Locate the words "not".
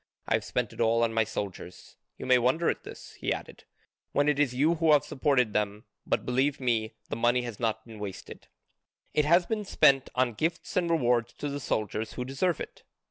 7.59-7.85